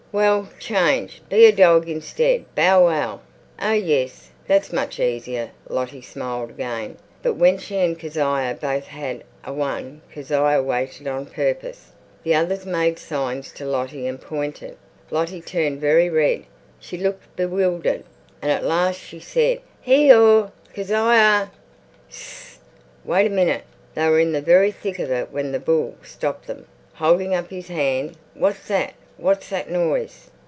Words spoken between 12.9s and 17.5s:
signs to Lottie and pointed. Lottie turned very red; she looked